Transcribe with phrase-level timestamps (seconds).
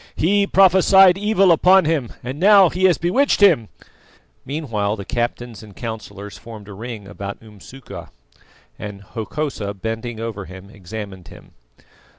[0.15, 3.69] He prophesied evil upon him, and now he has bewitched him!"
[4.43, 8.09] Meanwhile the captains and councillors formed a ring about Umsuka,
[8.79, 11.51] and Hokosa bending over him examined him.